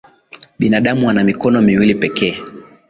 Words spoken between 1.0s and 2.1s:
ana mikono miwili